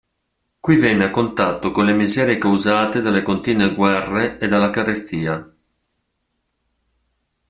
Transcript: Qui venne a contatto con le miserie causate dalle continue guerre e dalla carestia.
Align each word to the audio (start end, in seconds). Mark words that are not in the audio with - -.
Qui 0.59 0.77
venne 0.77 1.03
a 1.03 1.11
contatto 1.11 1.69
con 1.69 1.85
le 1.85 1.93
miserie 1.93 2.39
causate 2.39 3.01
dalle 3.01 3.21
continue 3.21 3.75
guerre 3.75 4.39
e 4.39 4.47
dalla 4.47 4.71
carestia. 4.71 5.47